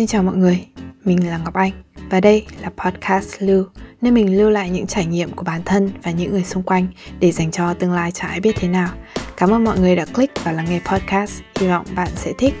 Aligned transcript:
Xin 0.00 0.06
chào 0.06 0.22
mọi 0.22 0.36
người, 0.36 0.66
mình 1.04 1.30
là 1.30 1.38
Ngọc 1.38 1.54
Anh 1.54 1.72
và 2.10 2.20
đây 2.20 2.46
là 2.60 2.70
podcast 2.76 3.34
Lưu, 3.38 3.64
nơi 4.00 4.12
mình 4.12 4.38
lưu 4.38 4.50
lại 4.50 4.70
những 4.70 4.86
trải 4.86 5.06
nghiệm 5.06 5.30
của 5.30 5.42
bản 5.42 5.62
thân 5.64 5.90
và 6.02 6.10
những 6.10 6.30
người 6.30 6.44
xung 6.44 6.62
quanh 6.62 6.86
để 7.18 7.32
dành 7.32 7.50
cho 7.50 7.74
tương 7.74 7.92
lai 7.92 8.12
chả 8.12 8.28
ai 8.28 8.40
biết 8.40 8.56
thế 8.56 8.68
nào. 8.68 8.88
Cảm 9.36 9.50
ơn 9.50 9.64
mọi 9.64 9.78
người 9.78 9.96
đã 9.96 10.04
click 10.04 10.44
và 10.44 10.52
lắng 10.52 10.66
nghe 10.70 10.80
podcast, 10.84 11.40
hy 11.60 11.68
vọng 11.68 11.86
bạn 11.96 12.08
sẽ 12.14 12.32
thích. 12.38 12.54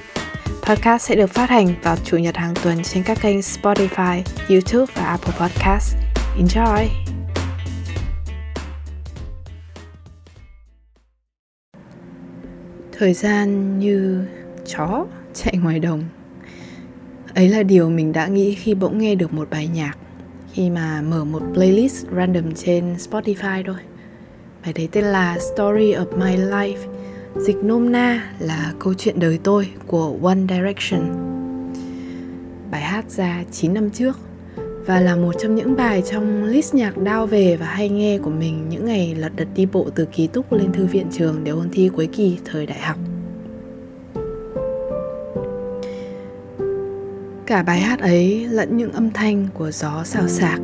Podcast 0.62 1.08
sẽ 1.08 1.16
được 1.16 1.30
phát 1.30 1.50
hành 1.50 1.74
vào 1.82 1.96
chủ 2.04 2.16
nhật 2.16 2.36
hàng 2.36 2.54
tuần 2.62 2.82
trên 2.82 3.02
các 3.02 3.18
kênh 3.22 3.38
Spotify, 3.38 4.22
YouTube 4.48 4.92
và 4.96 5.04
Apple 5.04 5.34
Podcast. 5.38 5.96
Enjoy! 6.38 6.86
Thời 12.92 13.14
gian 13.14 13.78
như 13.78 14.26
chó 14.66 15.06
chạy 15.34 15.56
ngoài 15.56 15.78
đồng 15.78 16.19
Ấy 17.34 17.48
là 17.48 17.62
điều 17.62 17.90
mình 17.90 18.12
đã 18.12 18.26
nghĩ 18.26 18.54
khi 18.54 18.74
bỗng 18.74 18.98
nghe 18.98 19.14
được 19.14 19.34
một 19.34 19.50
bài 19.50 19.68
nhạc, 19.74 19.96
Khi 20.52 20.70
mà 20.70 21.02
mở 21.02 21.24
một 21.24 21.42
playlist 21.54 22.06
random 22.16 22.54
trên 22.54 22.94
Spotify 22.94 23.62
thôi. 23.66 23.76
Bài 24.64 24.72
đấy 24.72 24.88
tên 24.92 25.04
là 25.04 25.38
Story 25.54 25.92
of 25.92 26.18
My 26.18 26.36
Life, 26.36 26.76
Dịch 27.36 27.56
nôm 27.56 27.92
na 27.92 28.32
là 28.38 28.72
câu 28.78 28.94
chuyện 28.94 29.20
đời 29.20 29.38
tôi 29.42 29.68
của 29.86 30.18
One 30.22 30.38
Direction. 30.48 31.00
Bài 32.70 32.80
hát 32.80 33.10
ra 33.10 33.44
9 33.52 33.74
năm 33.74 33.90
trước 33.90 34.18
Và 34.86 35.00
là 35.00 35.16
một 35.16 35.32
trong 35.42 35.54
những 35.54 35.76
bài 35.76 36.02
trong 36.10 36.44
list 36.44 36.74
nhạc 36.74 36.98
đao 36.98 37.26
về 37.26 37.56
và 37.56 37.66
hay 37.66 37.88
nghe 37.88 38.18
của 38.18 38.30
mình 38.30 38.68
Những 38.68 38.84
ngày 38.84 39.14
lật 39.14 39.32
đật 39.36 39.48
đi 39.54 39.66
bộ 39.66 39.90
từ 39.94 40.04
ký 40.04 40.26
túc 40.26 40.52
lên 40.52 40.72
thư 40.72 40.86
viện 40.86 41.06
trường 41.12 41.44
để 41.44 41.50
ôn 41.50 41.68
thi 41.72 41.90
cuối 41.96 42.08
kỳ 42.12 42.38
thời 42.44 42.66
đại 42.66 42.80
học. 42.80 42.96
Cả 47.50 47.62
bài 47.62 47.80
hát 47.80 48.00
ấy 48.00 48.46
lẫn 48.50 48.76
những 48.76 48.92
âm 48.92 49.10
thanh 49.10 49.46
của 49.54 49.70
gió 49.70 50.04
xào 50.04 50.28
xạc, 50.28 50.60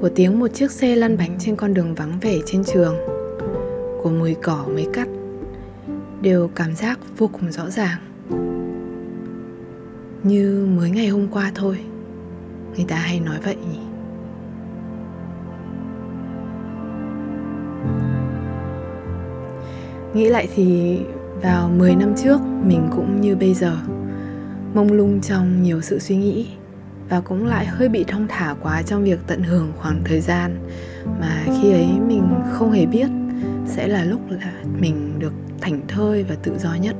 Của 0.00 0.08
tiếng 0.14 0.38
một 0.38 0.48
chiếc 0.54 0.70
xe 0.70 0.96
lăn 0.96 1.16
bánh 1.16 1.36
trên 1.38 1.56
con 1.56 1.74
đường 1.74 1.94
vắng 1.94 2.18
vẻ 2.20 2.38
trên 2.46 2.64
trường, 2.64 2.96
Của 4.02 4.10
mùi 4.10 4.34
cỏ 4.42 4.64
mới 4.68 4.86
cắt, 4.92 5.08
Đều 6.20 6.50
cảm 6.54 6.74
giác 6.74 6.98
vô 7.18 7.30
cùng 7.32 7.52
rõ 7.52 7.70
ràng. 7.70 7.98
Như 10.22 10.68
mới 10.76 10.90
ngày 10.90 11.08
hôm 11.08 11.28
qua 11.30 11.52
thôi, 11.54 11.78
Người 12.76 12.84
ta 12.88 12.96
hay 12.96 13.20
nói 13.20 13.38
vậy 13.44 13.56
nhỉ? 13.72 13.80
Nghĩ 20.14 20.28
lại 20.28 20.48
thì 20.54 20.98
vào 21.42 21.68
10 21.68 21.94
năm 21.94 22.14
trước, 22.16 22.40
mình 22.64 22.88
cũng 22.96 23.20
như 23.20 23.36
bây 23.36 23.54
giờ 23.54 23.76
mông 24.74 24.92
lung 24.92 25.20
trong 25.20 25.62
nhiều 25.62 25.80
sự 25.80 25.98
suy 25.98 26.16
nghĩ 26.16 26.46
và 27.08 27.20
cũng 27.20 27.46
lại 27.46 27.66
hơi 27.66 27.88
bị 27.88 28.04
thong 28.04 28.26
thả 28.28 28.54
quá 28.62 28.82
trong 28.82 29.04
việc 29.04 29.18
tận 29.26 29.42
hưởng 29.42 29.72
khoảng 29.76 30.00
thời 30.04 30.20
gian 30.20 30.56
mà 31.20 31.42
khi 31.46 31.72
ấy 31.72 31.88
mình 32.06 32.22
không 32.52 32.72
hề 32.72 32.86
biết 32.86 33.08
sẽ 33.66 33.88
là 33.88 34.04
lúc 34.04 34.20
là 34.30 34.52
mình 34.80 35.18
được 35.18 35.32
thảnh 35.60 35.80
thơi 35.88 36.24
và 36.28 36.34
tự 36.42 36.58
do 36.58 36.74
nhất. 36.74 36.96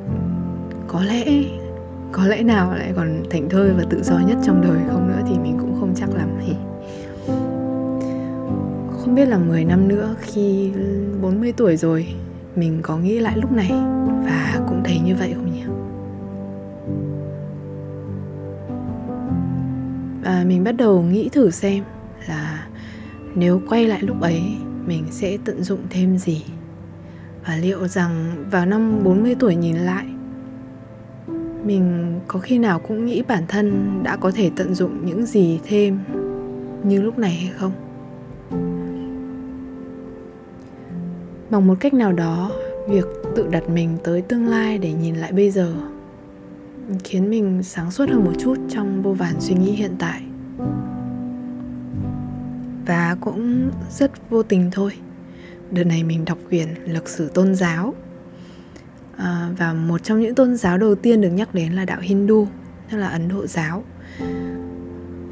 Có 0.89 1.03
lẽ 1.03 1.25
có 2.13 2.27
lẽ 2.27 2.43
nào 2.43 2.75
lại 2.75 2.93
còn 2.97 3.23
thảnh 3.31 3.49
thơi 3.49 3.71
và 3.71 3.85
tự 3.91 4.03
do 4.03 4.19
nhất 4.19 4.39
trong 4.45 4.61
đời 4.61 4.81
không 4.91 5.09
nữa 5.09 5.23
thì 5.29 5.39
mình 5.39 5.57
cũng 5.61 5.77
không 5.81 5.95
chắc 5.97 6.15
lắm 6.15 6.29
thì 6.47 6.53
không 8.91 9.15
biết 9.15 9.27
là 9.27 9.39
10 9.39 9.65
năm 9.65 9.89
nữa 9.89 10.15
khi 10.21 10.71
40 11.23 11.53
tuổi 11.57 11.77
rồi, 11.77 12.07
mình 12.57 12.79
có 12.83 12.97
nghĩ 12.97 13.21
lại 13.21 13.37
lúc 13.37 13.53
này 13.53 13.71
và 14.25 14.61
cũng 14.69 14.83
thấy 14.85 15.01
như 15.05 15.15
vậy 15.19 15.33
không 15.35 15.52
và 20.23 20.45
mình 20.47 20.65
bắt 20.65 20.73
đầu 20.73 21.03
nghĩ 21.03 21.29
thử 21.29 21.51
xem 21.51 21.85
là 22.29 22.67
nếu 23.35 23.61
quay 23.69 23.87
lại 23.87 24.03
lúc 24.03 24.21
ấy, 24.21 24.43
mình 24.87 25.05
sẽ 25.11 25.39
tận 25.45 25.63
dụng 25.63 25.81
thêm 25.91 26.19
gì? 26.19 26.45
Và 27.47 27.57
liệu 27.57 27.89
rằng 27.89 28.45
vào 28.51 28.67
năm 28.67 29.05
40 29.05 29.37
tuổi 29.39 29.57
nhìn 29.57 29.77
lại, 29.77 30.07
mình 31.65 32.15
có 32.29 32.39
khi 32.39 32.59
nào 32.59 32.79
cũng 32.79 33.07
nghĩ 33.07 33.23
bản 33.29 33.45
thân 33.49 33.99
đã 34.03 34.17
có 34.17 34.31
thể 34.31 34.51
tận 34.57 34.75
dụng 34.75 35.07
những 35.07 35.27
gì 35.27 35.61
thêm 35.65 35.99
như 36.85 37.03
lúc 37.03 37.19
này 37.19 37.35
hay 37.35 37.51
không? 37.57 37.73
Bằng 41.51 41.67
một 41.67 41.75
cách 41.81 41.95
nào 41.95 42.13
đó, 42.13 42.51
việc 42.89 43.05
tự 43.37 43.47
đặt 43.51 43.69
mình 43.69 43.97
tới 44.05 44.23
tương 44.23 44.47
lai 44.47 44.79
để 44.79 44.93
nhìn 44.93 45.15
lại 45.15 45.33
bây 45.33 45.51
giờ 45.51 45.75
khiến 47.05 47.31
mình 47.31 47.63
sáng 47.63 47.91
suốt 47.91 48.09
hơn 48.09 48.25
một 48.25 48.33
chút 48.39 48.57
trong 48.69 49.03
vô 49.03 49.13
vàn 49.13 49.35
suy 49.41 49.55
nghĩ 49.55 49.73
hiện 49.73 49.95
tại. 49.99 50.23
Và 52.87 53.17
cũng 53.21 53.71
rất 53.91 54.31
vô 54.31 54.43
tình 54.43 54.71
thôi. 54.73 54.93
Đợt 55.71 55.85
này 55.85 56.05
mình 56.05 56.25
đọc 56.25 56.39
quyển 56.49 56.69
lịch 56.87 57.09
sử 57.09 57.29
tôn 57.29 57.55
giáo. 57.55 57.95
À, 59.17 59.49
và 59.59 59.73
một 59.73 60.03
trong 60.03 60.21
những 60.21 60.35
tôn 60.35 60.57
giáo 60.57 60.79
đầu 60.79 60.95
tiên 60.95 61.21
được 61.21 61.31
nhắc 61.31 61.55
đến 61.55 61.73
là 61.73 61.85
đạo 61.85 62.01
Hindu 62.01 62.47
tức 62.91 62.99
là 62.99 63.09
Ấn 63.09 63.29
Độ 63.29 63.47
giáo. 63.47 63.85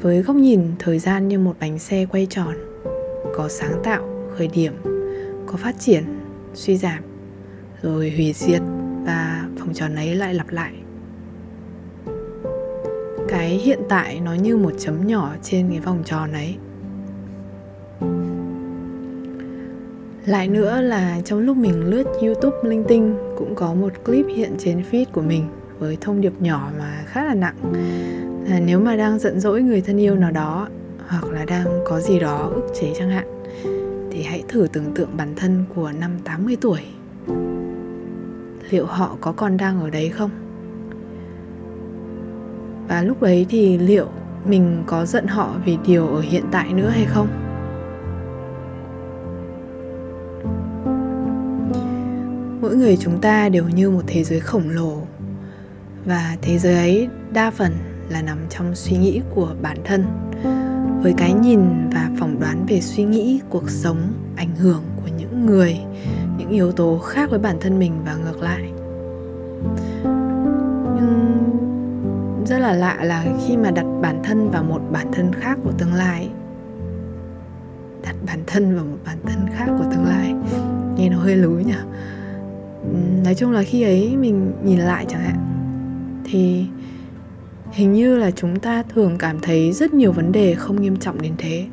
Với 0.01 0.21
góc 0.21 0.35
nhìn 0.35 0.61
thời 0.79 0.99
gian 0.99 1.27
như 1.27 1.39
một 1.39 1.55
bánh 1.59 1.79
xe 1.79 2.05
quay 2.05 2.27
tròn 2.29 2.55
có 3.35 3.47
sáng 3.49 3.81
tạo 3.83 4.31
khởi 4.37 4.47
điểm 4.47 4.73
có 5.45 5.57
phát 5.57 5.79
triển 5.79 6.03
suy 6.53 6.77
giảm 6.77 7.03
rồi 7.81 8.11
hủy 8.15 8.33
diệt 8.33 8.61
và 9.05 9.49
vòng 9.59 9.73
tròn 9.73 9.95
ấy 9.95 10.15
lại 10.15 10.33
lặp 10.33 10.49
lại 10.49 10.73
cái 13.31 13.49
hiện 13.49 13.79
tại 13.89 14.19
nó 14.19 14.33
như 14.33 14.57
một 14.57 14.71
chấm 14.77 15.07
nhỏ 15.07 15.35
trên 15.41 15.69
cái 15.69 15.79
vòng 15.79 16.03
tròn 16.05 16.31
ấy. 16.33 16.55
Lại 20.25 20.47
nữa 20.47 20.81
là 20.81 21.21
trong 21.25 21.39
lúc 21.39 21.57
mình 21.57 21.89
lướt 21.89 22.03
youtube 22.21 22.57
linh 22.63 22.83
tinh 22.87 23.17
cũng 23.37 23.55
có 23.55 23.73
một 23.73 23.93
clip 24.05 24.25
hiện 24.35 24.55
trên 24.59 24.83
feed 24.91 25.05
của 25.11 25.21
mình 25.21 25.47
với 25.79 25.97
thông 26.01 26.21
điệp 26.21 26.33
nhỏ 26.39 26.71
mà 26.79 27.03
khá 27.07 27.25
là 27.25 27.33
nặng 27.33 27.55
là 28.49 28.59
nếu 28.59 28.79
mà 28.79 28.95
đang 28.95 29.19
giận 29.19 29.39
dỗi 29.39 29.61
người 29.61 29.81
thân 29.81 29.97
yêu 29.97 30.15
nào 30.15 30.31
đó 30.31 30.67
hoặc 31.07 31.25
là 31.31 31.45
đang 31.45 31.65
có 31.85 31.99
gì 31.99 32.19
đó 32.19 32.51
ức 32.55 32.67
chế 32.81 32.93
chẳng 32.99 33.09
hạn 33.09 33.43
thì 34.11 34.23
hãy 34.23 34.43
thử 34.47 34.67
tưởng 34.73 34.93
tượng 34.95 35.17
bản 35.17 35.33
thân 35.35 35.63
của 35.75 35.91
năm 35.99 36.11
80 36.23 36.57
tuổi. 36.61 36.81
Liệu 38.69 38.85
họ 38.85 39.17
có 39.21 39.31
còn 39.31 39.57
đang 39.57 39.81
ở 39.81 39.89
đấy 39.89 40.09
không? 40.09 40.50
Và 42.91 43.01
lúc 43.01 43.21
đấy 43.21 43.45
thì 43.49 43.77
liệu 43.77 44.07
mình 44.45 44.83
có 44.85 45.05
giận 45.05 45.27
họ 45.27 45.55
vì 45.65 45.77
điều 45.85 46.07
ở 46.07 46.21
hiện 46.21 46.43
tại 46.51 46.73
nữa 46.73 46.89
hay 46.89 47.05
không? 47.05 47.27
Mỗi 52.61 52.75
người 52.75 52.97
chúng 52.97 53.21
ta 53.21 53.49
đều 53.49 53.63
như 53.75 53.89
một 53.89 54.01
thế 54.07 54.23
giới 54.23 54.39
khổng 54.39 54.69
lồ. 54.69 54.97
Và 56.05 56.37
thế 56.41 56.57
giới 56.57 56.75
ấy 56.75 57.07
đa 57.33 57.51
phần 57.51 57.71
là 58.09 58.21
nằm 58.21 58.37
trong 58.49 58.75
suy 58.75 58.97
nghĩ 58.97 59.21
của 59.35 59.55
bản 59.61 59.77
thân, 59.85 60.05
với 61.03 61.13
cái 61.17 61.33
nhìn 61.33 61.89
và 61.93 62.09
phỏng 62.19 62.39
đoán 62.39 62.65
về 62.67 62.81
suy 62.81 63.03
nghĩ, 63.03 63.41
cuộc 63.49 63.69
sống, 63.69 64.13
ảnh 64.35 64.55
hưởng 64.55 64.83
của 64.95 65.09
những 65.17 65.45
người, 65.45 65.79
những 66.37 66.49
yếu 66.49 66.71
tố 66.71 66.97
khác 66.97 67.29
với 67.29 67.39
bản 67.39 67.57
thân 67.61 67.79
mình 67.79 67.93
và 68.05 68.15
ngược 68.15 68.41
lại 68.41 68.71
rất 72.45 72.59
là 72.59 72.73
lạ 72.73 72.97
là 73.03 73.25
khi 73.47 73.57
mà 73.57 73.71
đặt 73.71 73.85
bản 74.01 74.19
thân 74.23 74.49
vào 74.49 74.63
một 74.63 74.81
bản 74.91 75.07
thân 75.11 75.33
khác 75.33 75.57
của 75.63 75.71
tương 75.77 75.93
lai 75.93 76.29
đặt 78.03 78.15
bản 78.25 78.39
thân 78.47 78.75
vào 78.75 78.85
một 78.85 78.97
bản 79.05 79.17
thân 79.23 79.45
khác 79.53 79.67
của 79.77 79.85
tương 79.91 80.05
lai, 80.05 80.33
nghe 80.97 81.09
nó 81.09 81.17
hơi 81.17 81.35
lúi 81.35 81.63
nhỉ? 81.63 81.73
Nói 83.23 83.35
chung 83.35 83.51
là 83.51 83.63
khi 83.63 83.83
ấy 83.83 84.17
mình 84.17 84.51
nhìn 84.63 84.79
lại 84.79 85.05
chẳng 85.09 85.21
hạn, 85.21 85.37
thì 86.25 86.65
hình 87.71 87.93
như 87.93 88.17
là 88.17 88.31
chúng 88.31 88.59
ta 88.59 88.83
thường 88.83 89.17
cảm 89.17 89.39
thấy 89.39 89.71
rất 89.71 89.93
nhiều 89.93 90.11
vấn 90.11 90.31
đề 90.31 90.55
không 90.55 90.81
nghiêm 90.81 90.97
trọng 90.97 91.21
đến 91.21 91.33
thế. 91.37 91.65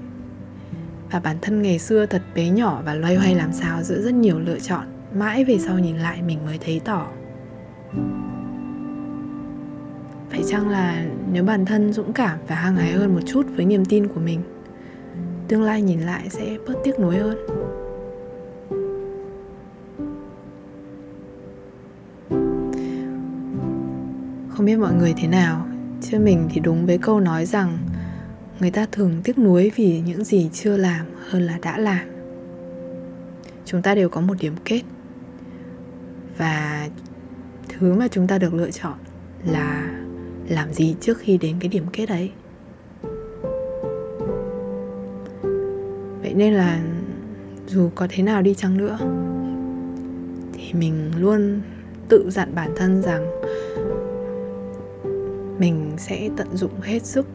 Và 1.10 1.20
bản 1.20 1.36
thân 1.42 1.62
ngày 1.62 1.78
xưa 1.78 2.06
thật 2.06 2.22
bé 2.34 2.50
nhỏ 2.50 2.82
và 2.84 2.94
loay 2.94 3.16
hoay 3.16 3.34
làm 3.34 3.52
sao 3.52 3.82
giữa 3.82 4.02
rất 4.02 4.14
nhiều 4.14 4.38
lựa 4.38 4.58
chọn, 4.58 4.86
mãi 5.14 5.44
về 5.44 5.58
sau 5.58 5.78
nhìn 5.78 5.96
lại 5.96 6.22
mình 6.22 6.38
mới 6.46 6.58
thấy 6.64 6.80
tỏ 6.84 7.06
phải 10.30 10.42
chăng 10.48 10.68
là 10.68 11.06
nếu 11.32 11.44
bản 11.44 11.64
thân 11.64 11.92
dũng 11.92 12.12
cảm 12.12 12.38
và 12.48 12.54
hăng 12.54 12.76
hái 12.76 12.92
hơn 12.92 13.14
một 13.14 13.20
chút 13.26 13.46
với 13.56 13.64
niềm 13.64 13.84
tin 13.84 14.08
của 14.08 14.20
mình, 14.20 14.40
tương 15.48 15.62
lai 15.62 15.82
nhìn 15.82 16.00
lại 16.00 16.28
sẽ 16.30 16.56
bớt 16.66 16.74
tiếc 16.84 17.00
nuối 17.00 17.16
hơn? 17.16 17.36
Không 24.48 24.66
biết 24.66 24.76
mọi 24.76 24.94
người 24.94 25.14
thế 25.16 25.28
nào 25.28 25.66
chứ 26.02 26.18
mình 26.18 26.48
thì 26.50 26.60
đúng 26.60 26.86
với 26.86 26.98
câu 26.98 27.20
nói 27.20 27.46
rằng 27.46 27.78
người 28.60 28.70
ta 28.70 28.86
thường 28.92 29.20
tiếc 29.24 29.38
nuối 29.38 29.72
vì 29.76 30.00
những 30.00 30.24
gì 30.24 30.50
chưa 30.52 30.76
làm 30.76 31.06
hơn 31.28 31.42
là 31.42 31.58
đã 31.62 31.78
làm. 31.78 32.08
Chúng 33.64 33.82
ta 33.82 33.94
đều 33.94 34.08
có 34.08 34.20
một 34.20 34.34
điểm 34.40 34.54
kết, 34.64 34.82
và 36.38 36.88
thứ 37.68 37.94
mà 37.94 38.08
chúng 38.08 38.26
ta 38.26 38.38
được 38.38 38.54
lựa 38.54 38.70
chọn 38.70 38.94
là 39.44 39.97
làm 40.48 40.72
gì 40.72 40.94
trước 41.00 41.18
khi 41.18 41.38
đến 41.38 41.56
cái 41.60 41.68
điểm 41.68 41.84
kết 41.92 42.08
ấy? 42.08 42.30
Vậy 46.22 46.34
nên 46.34 46.54
là 46.54 46.80
dù 47.66 47.90
có 47.94 48.06
thế 48.10 48.22
nào 48.22 48.42
đi 48.42 48.54
chăng 48.54 48.76
nữa, 48.76 48.98
thì 50.52 50.72
mình 50.72 51.10
luôn 51.18 51.60
tự 52.08 52.30
dặn 52.30 52.54
bản 52.54 52.70
thân 52.76 53.02
rằng 53.02 53.26
mình 55.58 55.92
sẽ 55.98 56.28
tận 56.36 56.56
dụng 56.56 56.80
hết 56.80 57.06
sức. 57.06 57.26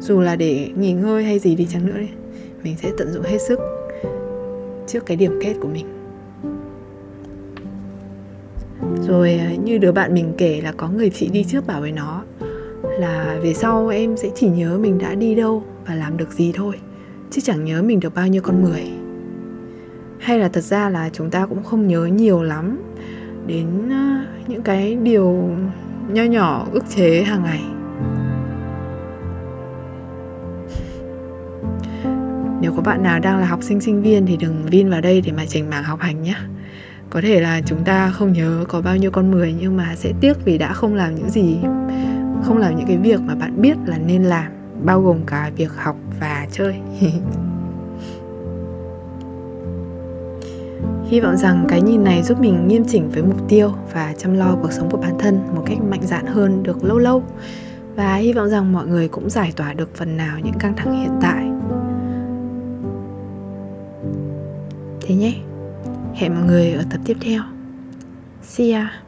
Dù 0.00 0.20
là 0.20 0.36
để 0.36 0.70
nghỉ 0.76 0.92
ngơi 0.92 1.24
hay 1.24 1.38
gì 1.38 1.54
đi 1.54 1.66
chăng 1.70 1.86
nữa 1.86 1.98
đi 1.98 2.08
mình 2.62 2.76
sẽ 2.82 2.90
tận 2.98 3.12
dụng 3.12 3.22
hết 3.22 3.38
sức 3.38 3.58
trước 4.86 5.06
cái 5.06 5.16
điểm 5.16 5.40
kết 5.42 5.54
của 5.60 5.68
mình. 5.68 5.86
Rồi 9.08 9.34
à, 9.34 9.54
như 9.54 9.78
đứa 9.78 9.92
bạn 9.92 10.14
mình 10.14 10.32
kể 10.38 10.60
là 10.60 10.72
có 10.72 10.88
người 10.88 11.10
chị 11.10 11.28
đi 11.28 11.44
trước 11.44 11.66
bảo 11.66 11.80
với 11.80 11.92
nó 11.92 12.22
là 12.82 13.38
về 13.42 13.54
sau 13.54 13.88
em 13.88 14.16
sẽ 14.16 14.28
chỉ 14.34 14.48
nhớ 14.48 14.78
mình 14.78 14.98
đã 14.98 15.14
đi 15.14 15.34
đâu 15.34 15.64
và 15.86 15.94
làm 15.94 16.16
được 16.16 16.32
gì 16.32 16.52
thôi, 16.54 16.74
chứ 17.30 17.40
chẳng 17.44 17.64
nhớ 17.64 17.82
mình 17.82 18.00
được 18.00 18.14
bao 18.14 18.26
nhiêu 18.26 18.42
con 18.42 18.62
mười 18.62 18.82
hay 20.18 20.38
là 20.38 20.48
thật 20.48 20.60
ra 20.60 20.90
là 20.90 21.10
chúng 21.12 21.30
ta 21.30 21.46
cũng 21.46 21.62
không 21.62 21.88
nhớ 21.88 22.06
nhiều 22.06 22.42
lắm 22.42 22.82
đến 23.46 23.66
à, 23.90 24.26
những 24.46 24.62
cái 24.62 24.94
điều 24.94 25.50
nho 26.08 26.22
nhỏ 26.22 26.66
ức 26.72 26.84
chế 26.96 27.22
hàng 27.22 27.42
ngày. 27.42 27.60
Nếu 32.60 32.72
có 32.76 32.82
bạn 32.82 33.02
nào 33.02 33.18
đang 33.18 33.38
là 33.38 33.46
học 33.46 33.62
sinh 33.62 33.80
sinh 33.80 34.02
viên 34.02 34.26
thì 34.26 34.36
đừng 34.36 34.62
vin 34.70 34.90
vào 34.90 35.00
đây 35.00 35.20
để 35.20 35.32
mà 35.32 35.44
chỉnh 35.46 35.70
mảng 35.70 35.84
học 35.84 36.00
hành 36.00 36.22
nhé 36.22 36.36
có 37.10 37.20
thể 37.20 37.40
là 37.40 37.60
chúng 37.66 37.84
ta 37.84 38.10
không 38.10 38.32
nhớ 38.32 38.64
có 38.68 38.80
bao 38.80 38.96
nhiêu 38.96 39.10
con 39.10 39.30
mười 39.30 39.54
nhưng 39.60 39.76
mà 39.76 39.94
sẽ 39.96 40.12
tiếc 40.20 40.44
vì 40.44 40.58
đã 40.58 40.72
không 40.72 40.94
làm 40.94 41.14
những 41.14 41.30
gì, 41.30 41.58
không 42.42 42.58
làm 42.58 42.76
những 42.76 42.86
cái 42.86 42.96
việc 42.96 43.20
mà 43.20 43.34
bạn 43.34 43.62
biết 43.62 43.76
là 43.86 43.98
nên 43.98 44.24
làm, 44.24 44.52
bao 44.84 45.02
gồm 45.02 45.18
cả 45.26 45.50
việc 45.56 45.70
học 45.76 45.96
và 46.20 46.46
chơi 46.52 46.74
Hy 51.08 51.20
vọng 51.20 51.36
rằng 51.36 51.66
cái 51.68 51.82
nhìn 51.82 52.04
này 52.04 52.22
giúp 52.22 52.40
mình 52.40 52.68
nghiêm 52.68 52.84
chỉnh 52.88 53.10
với 53.10 53.22
mục 53.22 53.48
tiêu 53.48 53.72
và 53.92 54.14
chăm 54.18 54.34
lo 54.34 54.56
cuộc 54.62 54.72
sống 54.72 54.90
của 54.90 54.96
bản 54.96 55.18
thân 55.18 55.40
một 55.54 55.62
cách 55.66 55.78
mạnh 55.90 56.02
dạn 56.02 56.26
hơn 56.26 56.62
được 56.62 56.84
lâu 56.84 56.98
lâu. 56.98 57.22
Và 57.96 58.14
hy 58.14 58.32
vọng 58.32 58.48
rằng 58.48 58.72
mọi 58.72 58.86
người 58.86 59.08
cũng 59.08 59.30
giải 59.30 59.52
tỏa 59.56 59.72
được 59.72 59.94
phần 59.94 60.16
nào 60.16 60.38
những 60.44 60.54
căng 60.58 60.76
thẳng 60.76 61.00
hiện 61.00 61.12
tại. 61.20 61.44
Thế 65.00 65.14
nhé. 65.14 65.34
Hẹn 66.18 66.34
mọi 66.34 66.44
người 66.44 66.72
ở 66.72 66.84
tập 66.90 67.00
tiếp 67.04 67.16
theo. 67.20 67.42
See 68.42 68.72
ya. 68.72 69.02